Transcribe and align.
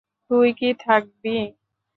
তুই 0.31 0.49
কি 0.59 0.69
থাকবি? 0.79 1.37